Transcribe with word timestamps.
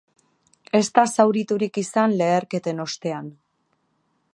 Ez 0.79 0.87
da 0.95 1.03
zauriturik 1.19 1.79
izan 1.83 2.19
leherketen 2.23 2.87
ostean. 2.87 3.31